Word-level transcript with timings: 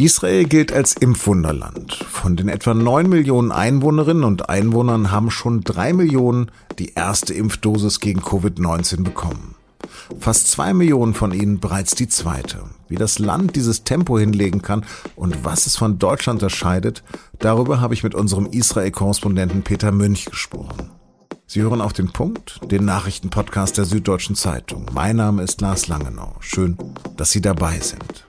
Israel 0.00 0.44
gilt 0.44 0.72
als 0.72 0.94
Impfwunderland. 0.94 1.92
Von 1.94 2.34
den 2.34 2.48
etwa 2.48 2.72
neun 2.72 3.10
Millionen 3.10 3.52
Einwohnerinnen 3.52 4.24
und 4.24 4.48
Einwohnern 4.48 5.10
haben 5.10 5.30
schon 5.30 5.60
drei 5.60 5.92
Millionen 5.92 6.50
die 6.78 6.94
erste 6.94 7.34
Impfdosis 7.34 8.00
gegen 8.00 8.20
Covid-19 8.20 9.04
bekommen. 9.04 9.56
Fast 10.18 10.48
zwei 10.48 10.72
Millionen 10.72 11.12
von 11.12 11.34
ihnen 11.34 11.60
bereits 11.60 11.94
die 11.94 12.08
zweite. 12.08 12.60
Wie 12.88 12.96
das 12.96 13.18
Land 13.18 13.56
dieses 13.56 13.84
Tempo 13.84 14.18
hinlegen 14.18 14.62
kann 14.62 14.86
und 15.16 15.44
was 15.44 15.66
es 15.66 15.76
von 15.76 15.98
Deutschland 15.98 16.42
unterscheidet, 16.42 17.02
darüber 17.38 17.82
habe 17.82 17.92
ich 17.92 18.02
mit 18.02 18.14
unserem 18.14 18.46
Israel-Korrespondenten 18.46 19.64
Peter 19.64 19.92
Münch 19.92 20.24
gesprochen. 20.24 20.90
Sie 21.46 21.60
hören 21.60 21.82
auf 21.82 21.92
den 21.92 22.10
Punkt, 22.10 22.58
den 22.70 22.86
Nachrichtenpodcast 22.86 23.76
der 23.76 23.84
Süddeutschen 23.84 24.34
Zeitung. 24.34 24.86
Mein 24.94 25.16
Name 25.16 25.42
ist 25.42 25.60
Lars 25.60 25.88
Langenau. 25.88 26.36
Schön, 26.40 26.78
dass 27.18 27.32
Sie 27.32 27.42
dabei 27.42 27.80
sind. 27.80 28.24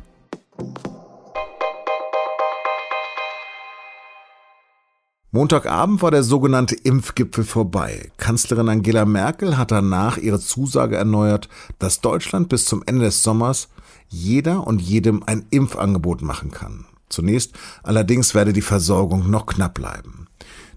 Montagabend 5.33 6.01
war 6.01 6.11
der 6.11 6.23
sogenannte 6.23 6.75
Impfgipfel 6.75 7.45
vorbei. 7.45 8.11
Kanzlerin 8.17 8.67
Angela 8.67 9.05
Merkel 9.05 9.57
hat 9.57 9.71
danach 9.71 10.17
ihre 10.17 10.41
Zusage 10.41 10.97
erneuert, 10.97 11.47
dass 11.79 12.01
Deutschland 12.01 12.49
bis 12.49 12.65
zum 12.65 12.83
Ende 12.85 13.05
des 13.05 13.23
Sommers 13.23 13.69
jeder 14.09 14.67
und 14.67 14.81
jedem 14.81 15.23
ein 15.25 15.45
Impfangebot 15.49 16.21
machen 16.21 16.51
kann. 16.51 16.85
Zunächst 17.07 17.53
allerdings 17.81 18.35
werde 18.35 18.51
die 18.51 18.61
Versorgung 18.61 19.29
noch 19.29 19.45
knapp 19.45 19.75
bleiben. 19.75 20.27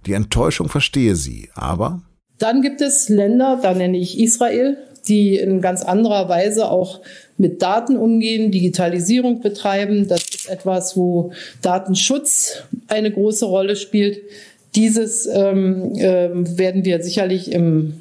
Die 0.06 0.12
Enttäuschung 0.12 0.68
verstehe 0.68 1.16
sie, 1.16 1.50
aber 1.54 2.02
dann 2.38 2.62
gibt 2.62 2.80
es 2.80 3.08
Länder, 3.08 3.58
da 3.60 3.74
nenne 3.74 3.98
ich 3.98 4.20
Israel, 4.20 4.76
die 5.08 5.36
in 5.36 5.60
ganz 5.60 5.82
anderer 5.82 6.28
Weise 6.28 6.70
auch 6.70 7.00
mit 7.36 7.62
Daten 7.62 7.96
umgehen, 7.96 8.50
Digitalisierung 8.50 9.40
betreiben. 9.40 10.08
Das 10.08 10.22
ist 10.22 10.48
etwas, 10.48 10.96
wo 10.96 11.32
Datenschutz 11.62 12.62
eine 12.88 13.10
große 13.10 13.44
Rolle 13.44 13.76
spielt. 13.76 14.20
Dieses 14.74 15.26
ähm, 15.26 15.94
äh, 15.96 16.30
werden 16.32 16.84
wir 16.84 17.02
sicherlich 17.02 17.52
im 17.52 17.94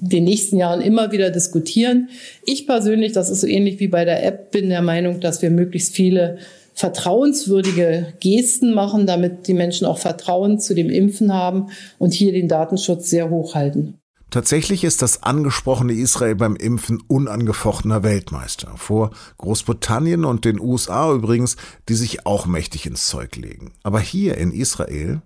den 0.00 0.24
nächsten 0.24 0.56
Jahren 0.56 0.80
immer 0.80 1.12
wieder 1.12 1.30
diskutieren. 1.30 2.08
Ich 2.44 2.66
persönlich, 2.66 3.12
das 3.12 3.30
ist 3.30 3.42
so 3.42 3.46
ähnlich 3.46 3.78
wie 3.80 3.88
bei 3.88 4.04
der 4.04 4.24
App, 4.24 4.50
bin 4.50 4.70
der 4.70 4.82
Meinung, 4.82 5.20
dass 5.20 5.42
wir 5.42 5.50
möglichst 5.50 5.94
viele 5.94 6.38
vertrauenswürdige 6.74 8.14
Gesten 8.20 8.72
machen, 8.72 9.06
damit 9.06 9.48
die 9.48 9.54
Menschen 9.54 9.86
auch 9.86 9.98
Vertrauen 9.98 10.60
zu 10.60 10.74
dem 10.74 10.90
Impfen 10.90 11.34
haben 11.34 11.70
und 11.98 12.12
hier 12.12 12.32
den 12.32 12.48
Datenschutz 12.48 13.10
sehr 13.10 13.30
hoch 13.30 13.54
halten. 13.54 13.94
Tatsächlich 14.30 14.84
ist 14.84 15.00
das 15.00 15.22
angesprochene 15.22 15.94
Israel 15.94 16.34
beim 16.34 16.54
Impfen 16.54 17.02
unangefochtener 17.06 18.02
Weltmeister. 18.02 18.72
Vor 18.76 19.10
Großbritannien 19.38 20.26
und 20.26 20.44
den 20.44 20.60
USA 20.60 21.10
übrigens, 21.12 21.56
die 21.88 21.94
sich 21.94 22.26
auch 22.26 22.44
mächtig 22.44 22.84
ins 22.84 23.06
Zeug 23.06 23.36
legen. 23.36 23.72
Aber 23.82 24.00
hier 24.00 24.36
in 24.36 24.52
Israel 24.52 25.22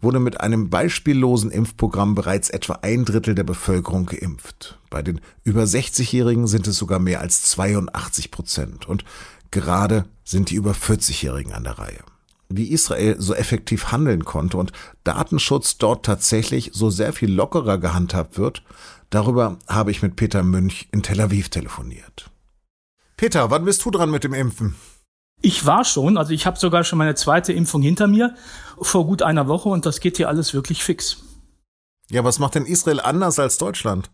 wurde 0.00 0.20
mit 0.20 0.40
einem 0.40 0.70
beispiellosen 0.70 1.50
Impfprogramm 1.50 2.14
bereits 2.14 2.48
etwa 2.48 2.78
ein 2.82 3.04
Drittel 3.04 3.34
der 3.34 3.42
Bevölkerung 3.42 4.06
geimpft. 4.06 4.78
Bei 4.88 5.02
den 5.02 5.20
über 5.42 5.64
60-Jährigen 5.64 6.46
sind 6.46 6.68
es 6.68 6.76
sogar 6.76 7.00
mehr 7.00 7.20
als 7.20 7.42
82 7.42 8.30
Prozent. 8.30 8.88
Und 8.88 9.04
gerade 9.50 10.04
sind 10.22 10.50
die 10.50 10.54
über 10.54 10.72
40-Jährigen 10.72 11.52
an 11.52 11.64
der 11.64 11.78
Reihe 11.80 12.04
wie 12.56 12.70
Israel 12.70 13.16
so 13.18 13.34
effektiv 13.34 13.92
handeln 13.92 14.24
konnte 14.24 14.56
und 14.56 14.72
Datenschutz 15.04 15.78
dort 15.78 16.04
tatsächlich 16.04 16.70
so 16.72 16.90
sehr 16.90 17.12
viel 17.12 17.32
lockerer 17.32 17.78
gehandhabt 17.78 18.38
wird, 18.38 18.62
darüber 19.10 19.58
habe 19.68 19.90
ich 19.90 20.02
mit 20.02 20.16
Peter 20.16 20.42
Münch 20.42 20.88
in 20.92 21.02
Tel 21.02 21.20
Aviv 21.20 21.48
telefoniert. 21.48 22.30
Peter, 23.16 23.50
wann 23.50 23.64
bist 23.64 23.84
du 23.84 23.90
dran 23.90 24.10
mit 24.10 24.24
dem 24.24 24.34
Impfen? 24.34 24.74
Ich 25.40 25.66
war 25.66 25.84
schon, 25.84 26.16
also 26.16 26.32
ich 26.32 26.46
habe 26.46 26.58
sogar 26.58 26.84
schon 26.84 26.98
meine 26.98 27.14
zweite 27.14 27.52
Impfung 27.52 27.82
hinter 27.82 28.06
mir 28.06 28.34
vor 28.80 29.06
gut 29.06 29.22
einer 29.22 29.46
Woche 29.46 29.68
und 29.68 29.86
das 29.86 30.00
geht 30.00 30.16
hier 30.16 30.28
alles 30.28 30.54
wirklich 30.54 30.82
fix. 30.82 31.22
Ja, 32.10 32.24
was 32.24 32.38
macht 32.38 32.54
denn 32.54 32.66
Israel 32.66 33.00
anders 33.00 33.38
als 33.38 33.58
Deutschland? 33.58 34.10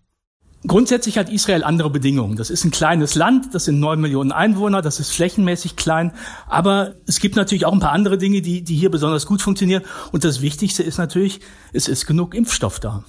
Grundsätzlich 0.67 1.17
hat 1.17 1.31
Israel 1.31 1.65
andere 1.65 1.89
Bedingungen. 1.89 2.37
Das 2.37 2.51
ist 2.51 2.65
ein 2.65 2.71
kleines 2.71 3.15
Land, 3.15 3.55
das 3.55 3.65
sind 3.65 3.81
neun 3.81 3.99
Millionen 3.99 4.31
Einwohner, 4.31 4.83
das 4.83 5.01
ist 5.01 5.11
flächenmäßig 5.11 5.77
klein. 5.77 6.13
Aber 6.49 6.97
es 7.07 7.19
gibt 7.19 7.37
natürlich 7.37 7.65
auch 7.65 7.73
ein 7.73 7.81
paar 7.81 7.93
andere 7.93 8.19
Dinge, 8.19 8.43
die, 8.43 8.63
die 8.63 8.77
hier 8.77 8.91
besonders 8.91 9.25
gut 9.25 9.41
funktionieren. 9.41 9.83
Und 10.13 10.23
das 10.23 10.43
Wichtigste 10.43 10.83
ist 10.83 10.99
natürlich, 10.99 11.41
es 11.73 11.89
ist 11.89 12.07
genug 12.07 12.35
Impfstoff 12.35 12.79
da. 12.79 13.05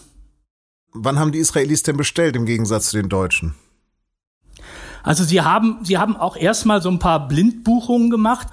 Wann 0.93 1.19
haben 1.19 1.33
die 1.33 1.39
Israelis 1.39 1.83
denn 1.83 1.97
bestellt 1.97 2.37
im 2.37 2.45
Gegensatz 2.45 2.89
zu 2.89 2.97
den 2.97 3.09
Deutschen? 3.09 3.55
Also 5.03 5.23
sie 5.23 5.41
haben, 5.41 5.79
sie 5.83 5.97
haben 5.97 6.15
auch 6.15 6.37
erstmal 6.37 6.81
so 6.81 6.89
ein 6.89 6.99
paar 6.99 7.27
Blindbuchungen 7.27 8.09
gemacht, 8.09 8.47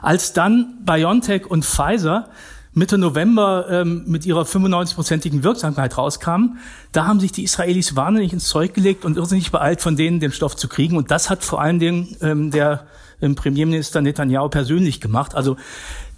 als 0.00 0.32
dann 0.32 0.78
BioNTech 0.84 1.46
und 1.46 1.64
Pfizer 1.64 2.30
Mitte 2.78 2.96
November 2.96 3.66
ähm, 3.68 4.04
mit 4.06 4.24
ihrer 4.24 4.42
95-prozentigen 4.42 5.42
Wirksamkeit 5.42 5.98
rauskamen, 5.98 6.58
da 6.92 7.06
haben 7.06 7.20
sich 7.20 7.32
die 7.32 7.42
Israelis 7.44 7.96
wahnsinnig 7.96 8.32
ins 8.32 8.48
Zeug 8.48 8.72
gelegt 8.72 9.04
und 9.04 9.16
irrsinnig 9.16 9.50
beeilt, 9.50 9.82
von 9.82 9.96
denen 9.96 10.20
den 10.20 10.32
Stoff 10.32 10.56
zu 10.56 10.68
kriegen. 10.68 10.96
Und 10.96 11.10
das 11.10 11.28
hat 11.28 11.44
vor 11.44 11.60
allen 11.60 11.78
Dingen 11.78 12.16
ähm, 12.22 12.50
der 12.50 12.86
ähm, 13.20 13.34
Premierminister 13.34 14.00
Netanyahu 14.00 14.48
persönlich 14.48 15.00
gemacht. 15.00 15.34
Also 15.34 15.56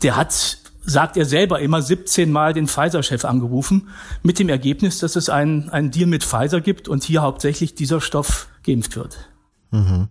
der 0.02 0.16
hat 0.16 0.58
sagt 0.82 1.16
er 1.16 1.26
selber 1.26 1.60
immer 1.60 1.82
17 1.82 2.32
Mal 2.32 2.54
den 2.54 2.66
Pfizer-Chef 2.66 3.24
angerufen, 3.24 3.88
mit 4.22 4.38
dem 4.38 4.48
Ergebnis, 4.48 4.98
dass 4.98 5.14
es 5.14 5.28
einen, 5.28 5.68
einen 5.68 5.90
Deal 5.90 6.06
mit 6.06 6.24
Pfizer 6.24 6.60
gibt 6.60 6.88
und 6.88 7.04
hier 7.04 7.22
hauptsächlich 7.22 7.74
dieser 7.74 8.00
Stoff 8.00 8.48
geimpft 8.64 8.96
wird. 8.96 9.28
Mhm. 9.70 10.08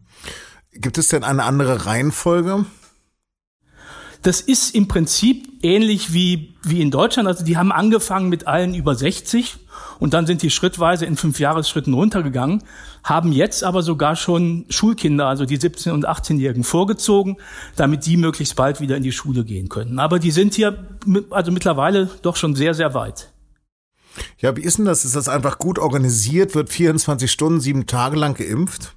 Gibt 0.72 0.98
es 0.98 1.08
denn 1.08 1.24
eine 1.24 1.44
andere 1.44 1.86
Reihenfolge? 1.86 2.66
Das 4.22 4.41
ist 4.41 4.75
im 4.75 4.88
Prinzip 4.88 5.47
ähnlich 5.62 6.13
wie, 6.13 6.53
wie 6.63 6.81
in 6.81 6.91
Deutschland. 6.91 7.28
Also 7.28 7.46
die 7.46 7.56
haben 7.56 7.72
angefangen 7.72 8.28
mit 8.28 8.47
allen 8.47 8.74
über 8.75 8.96
60 8.96 9.57
und 10.00 10.13
dann 10.13 10.25
sind 10.25 10.41
die 10.41 10.50
schrittweise 10.50 11.06
in 11.06 11.16
fünf 11.16 11.40
Jahresschritten 11.40 11.94
runtergegangen, 11.94 12.63
haben 13.03 13.31
jetzt 13.31 13.63
aber 13.63 13.81
sogar 13.81 14.16
schon 14.16 14.66
Schulkinder, 14.69 15.28
also 15.28 15.46
die 15.46 15.57
17- 15.57 15.91
und 15.91 16.07
18-Jährigen 16.07 16.63
vorgezogen, 16.63 17.38
damit 17.78 18.06
die 18.06 18.18
möglichst 18.18 18.56
bald 18.57 18.81
wieder 18.81 18.97
in 18.97 19.03
die 19.03 19.13
Schule 19.13 19.46
gehen 19.46 19.69
können. 19.69 20.00
Aber 20.00 20.19
die 20.19 20.31
sind 20.31 20.53
hier 20.53 20.86
also 21.30 21.51
mittlerweile 21.51 22.09
doch 22.22 22.36
schon 22.36 22.56
sehr, 22.56 22.74
sehr 22.74 22.94
weit. 22.94 23.31
Ja, 24.40 24.56
wie 24.57 24.62
ist 24.62 24.78
denn 24.78 24.86
das? 24.86 25.06
Ist 25.06 25.16
das 25.16 25.30
einfach 25.30 25.59
gut 25.59 25.80
organisiert? 25.80 26.56
Wird 26.56 26.69
24 26.69 27.31
Stunden, 27.31 27.62
sieben 27.62 27.86
Tage 27.86 28.18
lang 28.18 28.34
geimpft? 28.34 28.96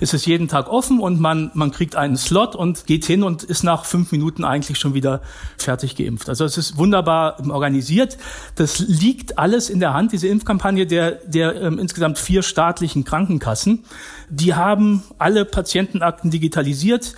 Ist 0.00 0.12
es 0.12 0.26
jeden 0.26 0.48
Tag 0.48 0.68
offen 0.68 0.98
und 0.98 1.20
man, 1.20 1.52
man 1.54 1.70
kriegt 1.70 1.94
einen 1.94 2.16
Slot 2.16 2.56
und 2.56 2.86
geht 2.86 3.04
hin 3.04 3.22
und 3.22 3.44
ist 3.44 3.62
nach 3.62 3.84
fünf 3.84 4.10
Minuten 4.10 4.44
eigentlich 4.44 4.76
schon 4.76 4.92
wieder 4.92 5.22
fertig 5.56 5.94
geimpft. 5.94 6.28
Also 6.28 6.44
es 6.44 6.58
ist 6.58 6.76
wunderbar 6.76 7.38
organisiert. 7.48 8.18
Das 8.56 8.80
liegt 8.80 9.38
alles 9.38 9.70
in 9.70 9.78
der 9.78 9.94
Hand, 9.94 10.10
diese 10.10 10.26
Impfkampagne 10.26 10.86
der, 10.86 11.12
der 11.26 11.60
ähm, 11.62 11.78
insgesamt 11.78 12.18
vier 12.18 12.42
staatlichen 12.42 13.04
Krankenkassen. 13.04 13.84
Die 14.28 14.54
haben 14.54 15.04
alle 15.18 15.44
Patientenakten 15.44 16.30
digitalisiert. 16.32 17.14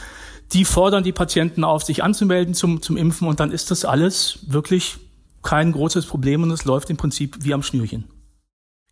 Die 0.53 0.67
fordern 0.67 1.03
die 1.03 1.13
Patienten 1.13 1.65
auf, 1.65 1.83
sich 1.83 2.05
anzumelden 2.05 2.53
zum, 2.53 2.83
zum 2.83 2.99
Impfen 2.99 3.27
und 3.27 3.41
dann 3.41 3.53
ist 3.53 3.71
das 3.71 3.87
alles 3.87 4.41
wirklich 4.47 4.99
kein 5.43 5.73
großes 5.73 6.05
Problem 6.07 6.43
und 6.43 6.51
es 6.51 6.67
läuft 6.67 6.91
im 6.91 6.99
Prinzip 6.99 7.39
wie 7.41 7.55
am 7.55 7.63
Schnürchen. 7.63 8.05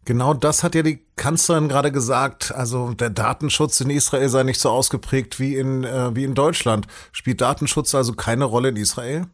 Genau 0.05 0.35
das 0.35 0.63
hat 0.63 0.75
ja 0.75 0.83
die 0.83 1.01
Kanzlerin 1.17 1.69
gerade 1.69 1.91
gesagt. 1.91 2.55
Also 2.55 2.93
der 2.93 3.11
Datenschutz 3.11 3.81
in 3.81 3.91
Israel 3.91 4.29
sei 4.29 4.43
nicht 4.43 4.61
so 4.61 4.71
ausgeprägt 4.71 5.41
wie 5.41 5.57
in, 5.57 5.85
äh, 5.85 6.15
wie 6.15 6.25
in 6.25 6.35
Deutschland. 6.35 6.87
Spielt 7.13 7.41
Datenschutz 7.41 7.95
also 7.95 8.13
keine 8.13 8.45
Rolle 8.45 8.69
in 8.69 8.77
Israel? 8.77 9.27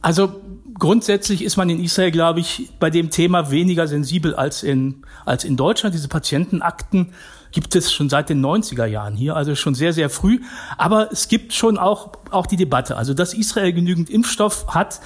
Also 0.00 0.42
grundsätzlich 0.76 1.44
ist 1.44 1.56
man 1.56 1.70
in 1.70 1.82
Israel, 1.82 2.10
glaube 2.10 2.40
ich, 2.40 2.70
bei 2.80 2.90
dem 2.90 3.10
Thema 3.10 3.52
weniger 3.52 3.86
sensibel 3.86 4.34
als 4.34 4.64
in, 4.64 5.06
als 5.24 5.44
in 5.44 5.56
Deutschland. 5.56 5.94
Diese 5.94 6.08
Patientenakten 6.08 7.12
gibt 7.52 7.76
es 7.76 7.92
schon 7.92 8.08
seit 8.08 8.28
den 8.28 8.44
90er 8.44 8.86
Jahren 8.86 9.14
hier, 9.14 9.36
also 9.36 9.54
schon 9.54 9.76
sehr, 9.76 9.92
sehr 9.92 10.10
früh. 10.10 10.40
Aber 10.76 11.12
es 11.12 11.28
gibt 11.28 11.52
schon 11.52 11.78
auch, 11.78 12.12
auch 12.32 12.46
die 12.46 12.56
Debatte. 12.56 12.96
Also, 12.96 13.14
dass 13.14 13.32
Israel 13.32 13.72
genügend 13.72 14.10
Impfstoff 14.10 14.66
hat, 14.68 15.00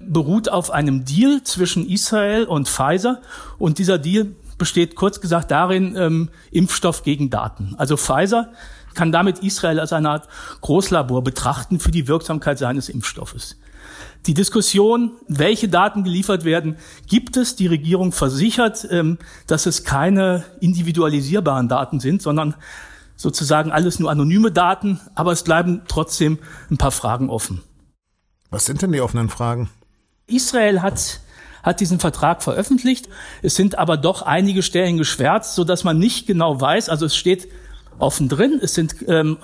beruht 0.00 0.48
auf 0.48 0.70
einem 0.70 1.04
Deal 1.04 1.42
zwischen 1.44 1.88
Israel 1.88 2.44
und 2.44 2.68
Pfizer. 2.68 3.20
Und 3.58 3.78
dieser 3.78 3.98
Deal 3.98 4.28
besteht 4.58 4.94
kurz 4.94 5.20
gesagt 5.20 5.50
darin, 5.50 5.96
ähm, 5.96 6.30
Impfstoff 6.50 7.02
gegen 7.02 7.30
Daten. 7.30 7.74
Also 7.78 7.96
Pfizer 7.96 8.52
kann 8.94 9.12
damit 9.12 9.40
Israel 9.40 9.78
als 9.78 9.92
eine 9.92 10.10
Art 10.10 10.28
Großlabor 10.62 11.22
betrachten 11.22 11.80
für 11.80 11.90
die 11.90 12.08
Wirksamkeit 12.08 12.58
seines 12.58 12.88
Impfstoffes. 12.88 13.56
Die 14.26 14.34
Diskussion, 14.34 15.12
welche 15.28 15.68
Daten 15.68 16.02
geliefert 16.02 16.44
werden, 16.44 16.76
gibt 17.06 17.36
es. 17.36 17.54
Die 17.54 17.68
Regierung 17.68 18.12
versichert, 18.12 18.86
ähm, 18.90 19.18
dass 19.46 19.66
es 19.66 19.84
keine 19.84 20.44
individualisierbaren 20.60 21.68
Daten 21.68 22.00
sind, 22.00 22.22
sondern 22.22 22.54
sozusagen 23.14 23.70
alles 23.70 23.98
nur 23.98 24.10
anonyme 24.10 24.50
Daten, 24.50 25.00
aber 25.14 25.32
es 25.32 25.42
bleiben 25.42 25.82
trotzdem 25.88 26.38
ein 26.70 26.76
paar 26.76 26.90
Fragen 26.90 27.30
offen. 27.30 27.62
Was 28.50 28.66
sind 28.66 28.82
denn 28.82 28.92
die 28.92 29.00
offenen 29.00 29.28
Fragen? 29.28 29.70
Israel 30.26 30.82
hat 30.82 31.20
hat 31.62 31.80
diesen 31.80 31.98
Vertrag 31.98 32.44
veröffentlicht. 32.44 33.08
Es 33.42 33.56
sind 33.56 33.76
aber 33.76 33.96
doch 33.96 34.22
einige 34.22 34.62
Stellen 34.62 34.98
geschwärzt, 34.98 35.56
so 35.56 35.64
dass 35.64 35.82
man 35.82 35.98
nicht 35.98 36.28
genau 36.28 36.60
weiß. 36.60 36.88
Also 36.88 37.06
es 37.06 37.16
steht 37.16 37.48
offen 37.98 38.28
drin. 38.28 38.60
Es 38.62 38.74
sind 38.74 38.94
ähm, 39.08 39.38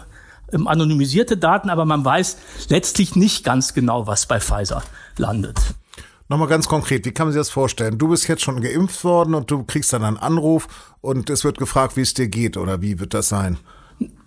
ähm, 0.53 0.69
anonymisierte 0.69 1.37
Daten, 1.37 1.69
aber 1.69 1.85
man 1.85 2.05
weiß 2.05 2.39
letztlich 2.69 3.17
nicht 3.17 3.45
ganz 3.45 3.75
genau, 3.75 4.07
was 4.07 4.27
bei 4.27 4.39
Pfizer 4.39 4.85
landet. 5.17 5.59
Nochmal 6.29 6.47
ganz 6.47 6.69
konkret, 6.69 7.05
wie 7.05 7.11
kann 7.11 7.27
man 7.27 7.33
sich 7.33 7.41
das 7.41 7.51
vorstellen? 7.51 7.99
Du 7.99 8.09
bist 8.09 8.29
jetzt 8.29 8.43
schon 8.43 8.61
geimpft 8.61 9.03
worden 9.03 9.35
und 9.35 9.51
du 9.51 9.65
kriegst 9.65 9.93
dann 9.93 10.05
einen 10.05 10.17
Anruf 10.17 10.69
und 11.01 11.29
es 11.29 11.43
wird 11.43 11.59
gefragt, 11.59 11.97
wie 11.97 12.03
es 12.03 12.15
dir 12.15 12.29
geht 12.29 12.57
oder 12.57 12.81
wie 12.81 13.01
wird 13.01 13.15
das 13.15 13.29
sein? 13.29 13.59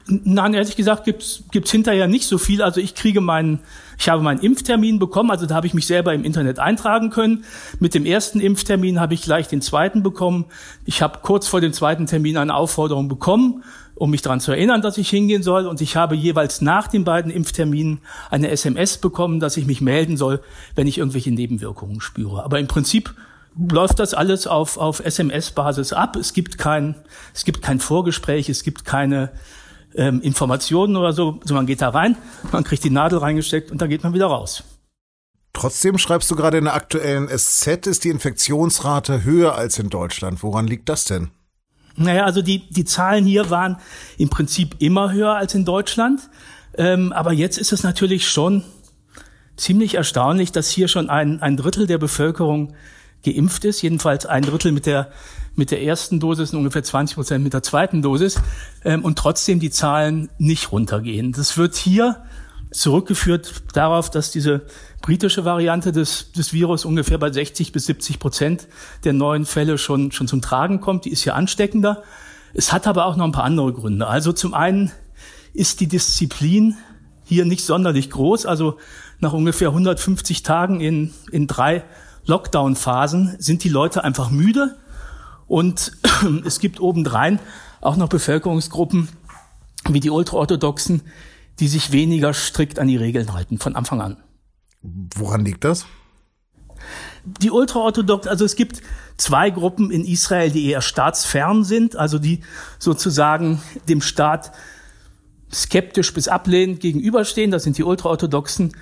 Nein, 0.07 0.53
ehrlich 0.53 0.75
gesagt 0.75 1.05
gibt's 1.05 1.45
gibt's 1.49 1.71
hinterher 1.71 2.07
nicht 2.07 2.27
so 2.27 2.37
viel. 2.37 2.61
Also 2.61 2.79
ich 2.79 2.93
kriege 2.93 3.21
meinen, 3.21 3.59
ich 3.97 4.07
habe 4.07 4.21
meinen 4.21 4.39
Impftermin 4.39 4.99
bekommen, 4.99 5.31
also 5.31 5.47
da 5.47 5.55
habe 5.55 5.65
ich 5.65 5.73
mich 5.73 5.87
selber 5.87 6.13
im 6.13 6.23
Internet 6.23 6.59
eintragen 6.59 7.09
können. 7.09 7.43
Mit 7.79 7.95
dem 7.95 8.05
ersten 8.05 8.39
Impftermin 8.39 8.99
habe 8.99 9.15
ich 9.15 9.23
gleich 9.23 9.47
den 9.47 9.61
zweiten 9.61 10.03
bekommen. 10.03 10.45
Ich 10.85 11.01
habe 11.01 11.19
kurz 11.23 11.47
vor 11.47 11.59
dem 11.59 11.73
zweiten 11.73 12.05
Termin 12.05 12.37
eine 12.37 12.53
Aufforderung 12.53 13.07
bekommen, 13.07 13.63
um 13.95 14.11
mich 14.11 14.21
daran 14.21 14.39
zu 14.39 14.51
erinnern, 14.51 14.83
dass 14.83 14.99
ich 14.99 15.09
hingehen 15.09 15.41
soll. 15.41 15.65
Und 15.65 15.81
ich 15.81 15.95
habe 15.95 16.13
jeweils 16.13 16.61
nach 16.61 16.87
den 16.87 17.03
beiden 17.03 17.31
Impfterminen 17.31 18.01
eine 18.29 18.51
SMS 18.51 18.99
bekommen, 18.99 19.39
dass 19.39 19.57
ich 19.57 19.65
mich 19.65 19.81
melden 19.81 20.17
soll, 20.17 20.39
wenn 20.75 20.85
ich 20.85 20.99
irgendwelche 20.99 21.31
Nebenwirkungen 21.31 21.99
spüre. 21.99 22.43
Aber 22.43 22.59
im 22.59 22.67
Prinzip 22.67 23.15
läuft 23.57 23.99
das 23.99 24.13
alles 24.13 24.47
auf, 24.47 24.77
auf 24.77 24.99
SMS-Basis 24.99 25.93
ab. 25.93 26.15
Es 26.15 26.33
gibt 26.33 26.57
kein, 26.57 26.95
es 27.33 27.45
gibt 27.45 27.61
kein 27.61 27.79
Vorgespräch, 27.79 28.49
es 28.49 28.63
gibt 28.63 28.85
keine 28.85 29.31
ähm, 29.95 30.21
Informationen 30.21 30.95
oder 30.95 31.13
so. 31.13 31.39
Also 31.41 31.53
man 31.53 31.65
geht 31.65 31.81
da 31.81 31.89
rein, 31.89 32.17
man 32.51 32.63
kriegt 32.63 32.83
die 32.83 32.89
Nadel 32.89 33.19
reingesteckt 33.19 33.71
und 33.71 33.81
dann 33.81 33.89
geht 33.89 34.03
man 34.03 34.13
wieder 34.13 34.27
raus. 34.27 34.63
Trotzdem 35.53 35.97
schreibst 35.97 36.29
du 36.29 36.35
gerade 36.35 36.57
in 36.57 36.65
der 36.65 36.73
aktuellen 36.73 37.29
SZ, 37.29 37.87
ist 37.87 38.03
die 38.03 38.09
Infektionsrate 38.09 39.23
höher 39.23 39.55
als 39.55 39.79
in 39.79 39.89
Deutschland. 39.89 40.43
Woran 40.43 40.67
liegt 40.67 40.89
das 40.89 41.05
denn? 41.05 41.29
Naja, 41.95 42.25
also 42.25 42.41
die, 42.41 42.69
die 42.69 42.83
Zahlen 42.83 43.25
hier 43.25 43.49
waren 43.49 43.77
im 44.17 44.29
Prinzip 44.29 44.75
immer 44.79 45.13
höher 45.13 45.33
als 45.33 45.55
in 45.55 45.63
Deutschland. 45.63 46.29
Ähm, 46.77 47.13
aber 47.13 47.31
jetzt 47.31 47.57
ist 47.57 47.71
es 47.71 47.83
natürlich 47.83 48.27
schon 48.27 48.65
ziemlich 49.55 49.95
erstaunlich, 49.95 50.51
dass 50.51 50.69
hier 50.69 50.89
schon 50.89 51.09
ein, 51.09 51.41
ein 51.41 51.55
Drittel 51.55 51.87
der 51.87 51.97
Bevölkerung 51.97 52.73
geimpft 53.25 53.65
ist, 53.65 53.81
jedenfalls 53.81 54.25
ein 54.25 54.43
Drittel 54.43 54.71
mit 54.71 54.85
der 54.85 55.09
mit 55.55 55.71
der 55.71 55.81
ersten 55.81 56.19
Dosis 56.19 56.51
und 56.51 56.59
ungefähr 56.59 56.83
20 56.83 57.15
Prozent 57.15 57.43
mit 57.43 57.53
der 57.53 57.63
zweiten 57.63 58.01
Dosis 58.01 58.41
ähm, 58.83 59.03
und 59.03 59.17
trotzdem 59.17 59.59
die 59.59 59.69
Zahlen 59.69 60.29
nicht 60.37 60.71
runtergehen. 60.71 61.31
Das 61.31 61.57
wird 61.57 61.75
hier 61.75 62.23
zurückgeführt 62.71 63.63
darauf, 63.73 64.09
dass 64.09 64.31
diese 64.31 64.65
britische 65.01 65.45
Variante 65.45 65.93
des, 65.93 66.33
des 66.33 66.51
Virus 66.51 66.83
ungefähr 66.83 67.17
bei 67.17 67.31
60 67.31 67.71
bis 67.71 67.85
70 67.85 68.19
Prozent 68.19 68.67
der 69.05 69.13
neuen 69.13 69.45
Fälle 69.45 69.77
schon, 69.77 70.11
schon 70.11 70.27
zum 70.27 70.41
Tragen 70.41 70.81
kommt. 70.81 71.05
Die 71.05 71.11
ist 71.11 71.23
hier 71.23 71.35
ansteckender. 71.35 72.03
Es 72.53 72.73
hat 72.73 72.85
aber 72.85 73.05
auch 73.05 73.15
noch 73.15 73.25
ein 73.25 73.31
paar 73.31 73.45
andere 73.45 73.71
Gründe. 73.71 74.07
Also 74.07 74.33
zum 74.33 74.53
einen 74.53 74.91
ist 75.53 75.79
die 75.79 75.87
Disziplin 75.87 76.75
hier 77.23 77.45
nicht 77.45 77.65
sonderlich 77.65 78.09
groß. 78.09 78.45
Also 78.45 78.77
nach 79.19 79.31
ungefähr 79.31 79.69
150 79.69 80.43
Tagen 80.43 80.81
in, 80.81 81.13
in 81.31 81.47
drei 81.47 81.83
Lockdown-Phasen 82.25 83.35
sind 83.39 83.63
die 83.63 83.69
Leute 83.69 84.03
einfach 84.03 84.29
müde 84.29 84.75
und 85.47 85.91
es 86.45 86.59
gibt 86.59 86.79
obendrein 86.79 87.39
auch 87.81 87.97
noch 87.97 88.09
Bevölkerungsgruppen 88.09 89.09
wie 89.87 89.99
die 89.99 90.09
Ultraorthodoxen, 90.09 91.03
die 91.59 91.67
sich 91.67 91.91
weniger 91.91 92.33
strikt 92.33 92.79
an 92.79 92.87
die 92.87 92.97
Regeln 92.97 93.33
halten 93.33 93.59
von 93.59 93.75
Anfang 93.75 94.01
an. 94.01 94.17
Woran 94.81 95.45
liegt 95.45 95.63
das? 95.63 95.85
Die 97.25 97.51
Ultraorthodoxen, 97.51 98.29
also 98.29 98.45
es 98.45 98.55
gibt 98.55 98.81
zwei 99.17 99.49
Gruppen 99.49 99.91
in 99.91 100.05
Israel, 100.05 100.51
die 100.51 100.67
eher 100.69 100.81
staatsfern 100.81 101.63
sind, 101.63 101.95
also 101.95 102.19
die 102.19 102.41
sozusagen 102.79 103.61
dem 103.87 104.01
Staat 104.01 104.51
skeptisch 105.51 106.13
bis 106.13 106.27
ablehnend 106.27 106.79
gegenüberstehen. 106.81 107.51
Das 107.51 107.63
sind 107.63 107.77
die 107.77 107.83
Ultraorthodoxen 107.83 108.75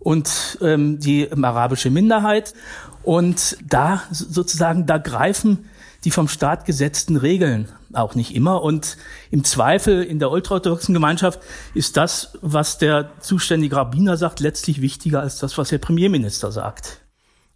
und 0.00 0.58
ähm, 0.60 0.98
die 0.98 1.30
arabische 1.30 1.90
Minderheit. 1.90 2.54
Und 3.02 3.56
da 3.66 4.02
sozusagen, 4.10 4.86
da 4.86 4.98
greifen 4.98 5.70
die 6.04 6.10
vom 6.10 6.28
Staat 6.28 6.64
gesetzten 6.64 7.16
Regeln 7.16 7.68
auch 7.92 8.14
nicht 8.14 8.34
immer. 8.34 8.62
Und 8.62 8.96
im 9.30 9.44
Zweifel 9.44 10.02
in 10.02 10.18
der 10.18 10.30
ultraorthodoxen 10.30 10.94
Gemeinschaft 10.94 11.40
ist 11.74 11.96
das, 11.96 12.38
was 12.40 12.78
der 12.78 13.10
zuständige 13.20 13.76
Rabbiner 13.76 14.16
sagt, 14.16 14.40
letztlich 14.40 14.80
wichtiger 14.80 15.20
als 15.20 15.38
das, 15.38 15.58
was 15.58 15.68
der 15.68 15.78
Premierminister 15.78 16.52
sagt. 16.52 17.00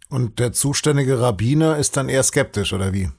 Und 0.09 0.39
der 0.39 0.53
zuständige 0.53 1.19
Rabbiner 1.19 1.77
ist 1.77 1.97
dann 1.97 2.09
eher 2.09 2.23
skeptisch, 2.23 2.73
oder 2.73 2.93
wie? 2.93 3.09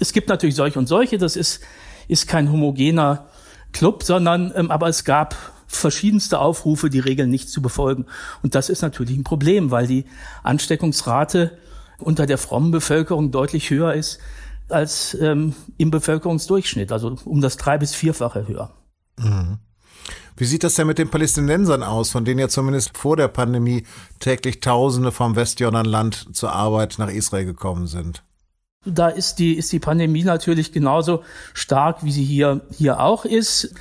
Es 0.00 0.12
gibt 0.12 0.28
natürlich 0.28 0.56
solche 0.56 0.78
und 0.78 0.86
solche. 0.86 1.18
Das 1.18 1.36
ist, 1.36 1.60
ist 2.08 2.26
kein 2.26 2.50
homogener 2.50 3.28
Club, 3.72 4.02
sondern, 4.02 4.52
ähm, 4.56 4.70
aber 4.70 4.88
es 4.88 5.04
gab 5.04 5.36
verschiedenste 5.70 6.40
Aufrufe, 6.40 6.90
die 6.90 6.98
Regeln 6.98 7.30
nicht 7.30 7.48
zu 7.48 7.62
befolgen. 7.62 8.06
Und 8.42 8.54
das 8.54 8.68
ist 8.68 8.82
natürlich 8.82 9.16
ein 9.16 9.24
Problem, 9.24 9.70
weil 9.70 9.86
die 9.86 10.04
Ansteckungsrate 10.42 11.58
unter 11.98 12.26
der 12.26 12.38
frommen 12.38 12.70
Bevölkerung 12.70 13.30
deutlich 13.30 13.70
höher 13.70 13.94
ist 13.94 14.18
als 14.68 15.14
ähm, 15.20 15.54
im 15.78 15.90
Bevölkerungsdurchschnitt, 15.90 16.92
also 16.92 17.16
um 17.24 17.40
das 17.40 17.56
drei- 17.56 17.78
bis 17.78 17.94
vierfache 17.94 18.46
höher. 18.46 18.70
Mhm. 19.18 19.58
Wie 20.36 20.44
sieht 20.44 20.64
das 20.64 20.74
denn 20.74 20.86
mit 20.86 20.98
den 20.98 21.10
Palästinensern 21.10 21.82
aus, 21.82 22.10
von 22.10 22.24
denen 22.24 22.40
ja 22.40 22.48
zumindest 22.48 22.96
vor 22.96 23.16
der 23.16 23.28
Pandemie 23.28 23.84
täglich 24.20 24.60
Tausende 24.60 25.12
vom 25.12 25.36
Westjordanland 25.36 26.34
zur 26.34 26.52
Arbeit 26.52 26.98
nach 26.98 27.10
Israel 27.10 27.44
gekommen 27.44 27.86
sind? 27.86 28.22
Da 28.86 29.08
ist 29.08 29.38
die, 29.38 29.54
ist 29.54 29.70
die 29.72 29.78
Pandemie 29.78 30.24
natürlich 30.24 30.72
genauso 30.72 31.22
stark, 31.52 32.02
wie 32.02 32.12
sie 32.12 32.24
hier, 32.24 32.62
hier 32.70 33.00
auch 33.00 33.26
ist. 33.26 33.74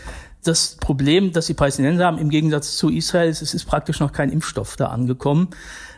Das 0.43 0.77
Problem, 0.79 1.33
das 1.33 1.47
die 1.47 1.53
Palästinenser 1.53 2.05
haben 2.05 2.17
im 2.17 2.29
Gegensatz 2.29 2.77
zu 2.77 2.89
Israel, 2.89 3.29
ist, 3.29 3.41
es 3.41 3.53
ist 3.53 3.65
praktisch 3.65 3.99
noch 3.99 4.13
kein 4.13 4.31
Impfstoff 4.31 4.77
da 4.77 4.87
angekommen. 4.87 5.49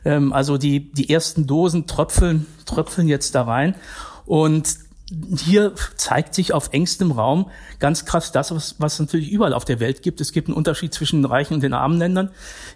Ähm, 0.03 0.33
also 0.33 0.57
die, 0.57 0.91
die 0.91 1.09
ersten 1.09 1.45
Dosen 1.45 1.85
tröpfeln, 1.87 2.47
tröpfeln 2.65 3.07
jetzt 3.07 3.35
da 3.35 3.43
rein. 3.43 3.75
Und 4.25 4.77
hier 5.37 5.73
zeigt 5.97 6.33
sich 6.33 6.53
auf 6.53 6.69
engstem 6.71 7.11
Raum 7.11 7.49
ganz 7.79 8.05
krass 8.05 8.31
das, 8.31 8.53
was, 8.55 8.75
was 8.79 8.99
natürlich 8.99 9.31
überall 9.31 9.53
auf 9.53 9.65
der 9.65 9.79
Welt 9.79 10.01
gibt. 10.01 10.21
Es 10.21 10.31
gibt 10.31 10.47
einen 10.47 10.55
Unterschied 10.55 10.93
zwischen 10.93 11.21
den 11.21 11.25
reichen 11.25 11.55
und 11.55 11.63
den 11.63 11.73
armen 11.73 11.99
Ländern. 11.99 12.29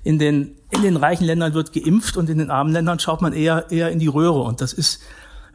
In 0.04 0.20
den, 0.20 0.56
in 0.72 0.82
den 0.82 0.98
reichen 0.98 1.26
Ländern 1.26 1.54
wird 1.54 1.72
geimpft 1.72 2.18
und 2.18 2.30
in 2.30 2.38
den 2.38 2.52
armen 2.52 2.74
Ländern 2.74 3.00
schaut 3.00 3.22
man 3.22 3.34
eher, 3.34 3.72
eher 3.72 3.90
in 3.90 4.00
die 4.00 4.08
Röhre. 4.08 4.42
Und 4.42 4.62
das 4.62 4.74
ist 4.74 5.02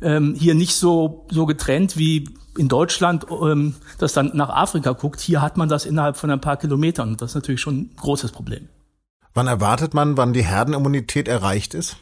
ähm, 0.01 0.35
hier 0.35 0.55
nicht 0.55 0.75
so, 0.75 1.27
so 1.31 1.45
getrennt 1.45 1.99
wie 1.99 2.31
in 2.61 2.69
Deutschland, 2.69 3.27
ähm, 3.31 3.75
das 3.99 4.13
dann 4.13 4.31
nach 4.35 4.51
Afrika 4.51 4.93
guckt. 4.93 5.21
Hier 5.21 5.41
hat 5.41 5.57
man 5.57 5.69
das 5.69 5.87
innerhalb 5.87 6.17
von 6.17 6.31
ein 6.31 6.41
paar 6.41 6.59
Kilometern. 6.59 7.17
Das 7.17 7.31
ist 7.31 7.35
natürlich 7.35 7.61
schon 7.61 7.79
ein 7.79 7.91
großes 7.97 8.33
Problem. 8.33 8.69
Wann 9.33 9.47
erwartet 9.47 9.95
man, 9.95 10.17
wann 10.17 10.35
die 10.35 10.45
Herdenimmunität 10.45 11.27
erreicht 11.27 11.73
ist? 11.73 11.97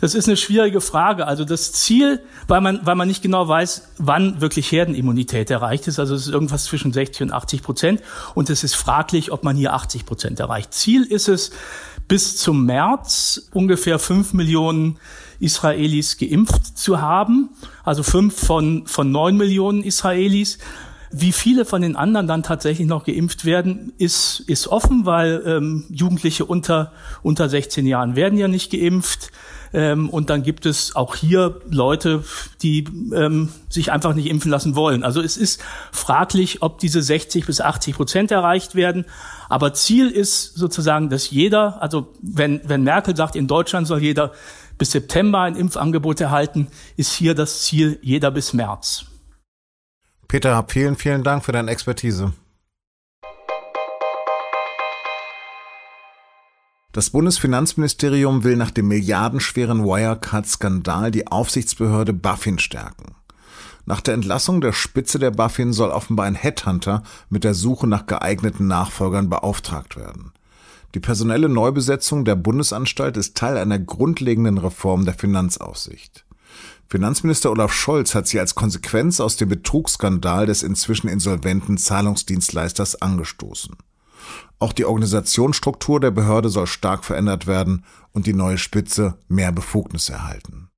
Das 0.00 0.14
ist 0.14 0.28
eine 0.28 0.36
schwierige 0.36 0.80
Frage. 0.80 1.26
Also 1.26 1.44
das 1.44 1.72
Ziel, 1.72 2.22
weil 2.48 2.60
man, 2.60 2.80
weil 2.84 2.94
man 2.94 3.08
nicht 3.08 3.22
genau 3.22 3.48
weiß, 3.48 3.88
wann 3.98 4.40
wirklich 4.40 4.70
Herdenimmunität 4.72 5.50
erreicht 5.50 5.88
ist. 5.88 5.98
Also 5.98 6.14
es 6.14 6.26
ist 6.26 6.32
irgendwas 6.32 6.64
zwischen 6.64 6.92
60 6.92 7.22
und 7.22 7.32
80 7.32 7.62
Prozent. 7.62 8.02
Und 8.34 8.48
es 8.48 8.64
ist 8.64 8.76
fraglich, 8.76 9.30
ob 9.30 9.44
man 9.44 9.56
hier 9.56 9.74
80 9.74 10.06
Prozent 10.06 10.40
erreicht. 10.40 10.72
Ziel 10.72 11.04
ist 11.04 11.28
es, 11.28 11.50
bis 12.08 12.36
zum 12.36 12.64
März 12.64 13.48
ungefähr 13.52 13.98
fünf 13.98 14.32
Millionen 14.32 14.98
Israelis 15.38 16.18
geimpft 16.18 16.78
zu 16.78 17.00
haben. 17.00 17.50
Also 17.84 18.02
fünf 18.02 18.38
von, 18.38 18.86
von 18.86 19.10
neun 19.10 19.36
Millionen 19.36 19.82
Israelis. 19.82 20.58
Wie 21.10 21.32
viele 21.32 21.64
von 21.64 21.82
den 21.82 21.96
anderen 21.96 22.26
dann 22.26 22.42
tatsächlich 22.42 22.86
noch 22.86 23.04
geimpft 23.04 23.44
werden, 23.44 23.92
ist, 23.98 24.40
ist 24.46 24.68
offen, 24.68 25.06
weil 25.06 25.42
ähm, 25.46 25.84
Jugendliche 25.88 26.44
unter, 26.44 26.92
unter 27.22 27.48
16 27.48 27.86
Jahren 27.86 28.16
werden 28.16 28.38
ja 28.38 28.48
nicht 28.48 28.70
geimpft. 28.70 29.30
Ähm, 29.72 30.08
und 30.10 30.30
dann 30.30 30.42
gibt 30.42 30.66
es 30.66 30.96
auch 30.96 31.14
hier 31.16 31.60
Leute, 31.68 32.24
die 32.62 32.84
ähm, 33.14 33.50
sich 33.68 33.92
einfach 33.92 34.14
nicht 34.14 34.28
impfen 34.28 34.50
lassen 34.50 34.74
wollen. 34.74 35.02
Also 35.02 35.20
es 35.20 35.36
ist 35.36 35.62
fraglich, 35.92 36.62
ob 36.62 36.78
diese 36.78 37.02
60 37.02 37.46
bis 37.46 37.60
80 37.60 37.94
Prozent 37.96 38.30
erreicht 38.30 38.74
werden. 38.74 39.04
Aber 39.48 39.74
Ziel 39.74 40.08
ist 40.08 40.54
sozusagen, 40.54 41.08
dass 41.08 41.30
jeder, 41.30 41.82
also 41.82 42.12
wenn, 42.20 42.60
wenn 42.64 42.82
Merkel 42.82 43.16
sagt, 43.16 43.36
in 43.36 43.46
Deutschland 43.46 43.86
soll 43.86 44.02
jeder 44.02 44.32
bis 44.78 44.92
September 44.92 45.40
ein 45.40 45.56
Impfangebot 45.56 46.20
erhalten, 46.20 46.68
ist 46.96 47.12
hier 47.12 47.34
das 47.34 47.62
Ziel 47.62 47.98
jeder 48.02 48.30
bis 48.30 48.52
März. 48.52 49.06
Peter, 50.28 50.64
vielen, 50.68 50.96
vielen 50.96 51.22
Dank 51.22 51.44
für 51.44 51.52
deine 51.52 51.70
Expertise. 51.70 52.32
Das 56.92 57.10
Bundesfinanzministerium 57.10 58.42
will 58.42 58.56
nach 58.56 58.70
dem 58.70 58.88
milliardenschweren 58.88 59.84
Wirecard-Skandal 59.84 61.10
die 61.10 61.26
Aufsichtsbehörde 61.26 62.12
Buffin 62.12 62.58
stärken. 62.58 63.14
Nach 63.84 64.00
der 64.00 64.14
Entlassung 64.14 64.60
der 64.60 64.72
Spitze 64.72 65.20
der 65.20 65.30
Buffin 65.30 65.72
soll 65.72 65.90
offenbar 65.90 66.26
ein 66.26 66.34
Headhunter 66.34 67.04
mit 67.28 67.44
der 67.44 67.54
Suche 67.54 67.86
nach 67.86 68.06
geeigneten 68.06 68.66
Nachfolgern 68.66 69.30
beauftragt 69.30 69.96
werden. 69.96 70.32
Die 70.94 71.00
personelle 71.00 71.48
Neubesetzung 71.48 72.24
der 72.24 72.34
Bundesanstalt 72.34 73.16
ist 73.16 73.36
Teil 73.36 73.58
einer 73.58 73.78
grundlegenden 73.78 74.58
Reform 74.58 75.04
der 75.04 75.14
Finanzaufsicht. 75.14 76.25
Finanzminister 76.88 77.50
Olaf 77.50 77.72
Scholz 77.72 78.14
hat 78.14 78.28
sie 78.28 78.38
als 78.38 78.54
Konsequenz 78.54 79.18
aus 79.18 79.36
dem 79.36 79.48
Betrugsskandal 79.48 80.46
des 80.46 80.62
inzwischen 80.62 81.08
insolventen 81.08 81.78
Zahlungsdienstleisters 81.78 83.02
angestoßen. 83.02 83.76
Auch 84.60 84.72
die 84.72 84.84
Organisationsstruktur 84.84 86.00
der 86.00 86.12
Behörde 86.12 86.48
soll 86.48 86.66
stark 86.66 87.04
verändert 87.04 87.46
werden 87.46 87.84
und 88.12 88.26
die 88.26 88.32
neue 88.32 88.58
Spitze 88.58 89.18
mehr 89.28 89.52
Befugnis 89.52 90.08
erhalten. 90.08 90.70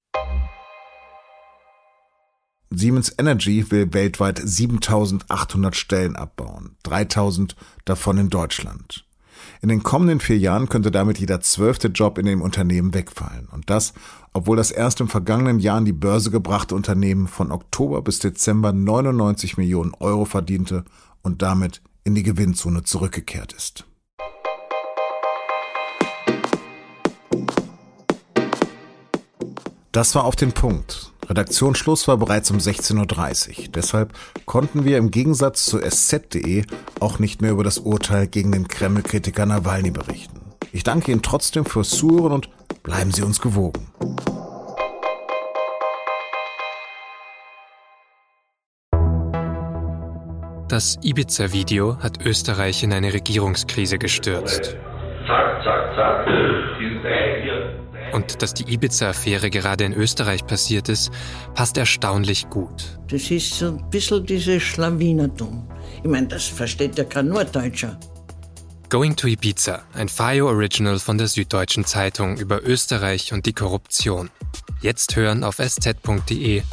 Siemens 2.70 3.14
Energy 3.16 3.70
will 3.70 3.92
weltweit 3.92 4.40
7800 4.42 5.74
Stellen 5.74 6.16
abbauen, 6.16 6.76
3000 6.82 7.56
davon 7.84 8.18
in 8.18 8.30
Deutschland. 8.30 9.07
In 9.60 9.68
den 9.68 9.82
kommenden 9.82 10.20
vier 10.20 10.38
Jahren 10.38 10.68
könnte 10.68 10.90
damit 10.90 11.18
jeder 11.18 11.40
zwölfte 11.40 11.88
Job 11.88 12.18
in 12.18 12.26
dem 12.26 12.42
Unternehmen 12.42 12.94
wegfallen. 12.94 13.48
Und 13.50 13.70
das, 13.70 13.92
obwohl 14.32 14.56
das 14.56 14.70
erst 14.70 15.00
im 15.00 15.08
vergangenen 15.08 15.58
Jahr 15.58 15.78
an 15.78 15.84
die 15.84 15.92
Börse 15.92 16.30
gebrachte 16.30 16.74
Unternehmen 16.74 17.26
von 17.26 17.50
Oktober 17.50 18.02
bis 18.02 18.20
Dezember 18.20 18.72
99 18.72 19.56
Millionen 19.56 19.94
Euro 19.94 20.24
verdiente 20.24 20.84
und 21.22 21.42
damit 21.42 21.82
in 22.04 22.14
die 22.14 22.22
Gewinnzone 22.22 22.84
zurückgekehrt 22.84 23.52
ist. 23.52 23.84
Das 29.90 30.14
war 30.14 30.24
auf 30.24 30.36
den 30.36 30.52
Punkt. 30.52 31.12
Redaktionsschluss 31.28 32.08
war 32.08 32.16
bereits 32.16 32.50
um 32.50 32.58
16.30 32.58 33.48
Uhr. 33.48 33.64
Deshalb 33.74 34.12
konnten 34.46 34.84
wir 34.84 34.96
im 34.98 35.10
Gegensatz 35.10 35.66
zu 35.66 35.78
sz.de 35.78 36.64
auch 37.00 37.18
nicht 37.18 37.42
mehr 37.42 37.50
über 37.52 37.64
das 37.64 37.78
Urteil 37.78 38.26
gegen 38.26 38.52
den 38.52 38.66
Kreml-Kritiker 38.68 39.44
Nawalny 39.44 39.90
berichten. 39.90 40.40
Ich 40.72 40.84
danke 40.84 41.12
Ihnen 41.12 41.22
trotzdem 41.22 41.64
fürs 41.64 41.90
Zuhören 41.90 42.32
und 42.32 42.48
bleiben 42.82 43.12
Sie 43.12 43.22
uns 43.22 43.40
gewogen. 43.40 43.86
Das 50.68 50.98
Ibiza-Video 51.02 51.98
hat 51.98 52.24
Österreich 52.24 52.82
in 52.82 52.92
eine 52.92 53.12
Regierungskrise 53.12 53.98
gestürzt. 53.98 54.76
Zack, 55.26 55.64
zack, 55.64 55.96
zack. 55.96 56.28
Und 58.12 58.42
dass 58.42 58.54
die 58.54 58.72
Ibiza-Affäre 58.72 59.50
gerade 59.50 59.84
in 59.84 59.92
Österreich 59.92 60.46
passiert 60.46 60.88
ist, 60.88 61.10
passt 61.54 61.76
erstaunlich 61.76 62.48
gut. 62.48 62.98
Das 63.08 63.30
ist 63.30 63.54
so 63.54 63.68
ein 63.68 63.90
bisschen 63.90 64.24
dieses 64.24 64.62
Schlawinertum. 64.62 65.68
Ich 66.02 66.08
meine, 66.08 66.28
das 66.28 66.44
versteht 66.44 66.96
ja 66.98 67.04
kein 67.04 67.28
Norddeutscher. 67.28 67.98
Going 68.88 69.16
to 69.16 69.26
Ibiza, 69.28 69.82
ein 69.92 70.08
FIO 70.08 70.48
Original 70.48 70.98
von 70.98 71.18
der 71.18 71.28
Süddeutschen 71.28 71.84
Zeitung 71.84 72.38
über 72.38 72.62
Österreich 72.62 73.34
und 73.34 73.44
die 73.44 73.52
Korruption. 73.52 74.30
Jetzt 74.80 75.14
hören 75.14 75.44
auf 75.44 75.58
sz.de-ibiza. 75.58 76.64